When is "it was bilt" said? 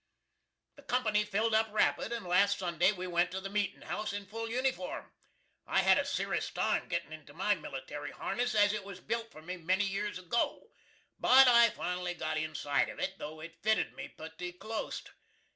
8.73-9.31